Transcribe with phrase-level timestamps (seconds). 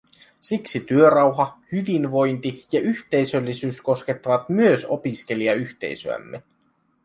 [0.41, 6.43] Siksi työrauha, hyvinvointi ja yhteisöllisyys koskettavat myös opiskelijayhteisöämme.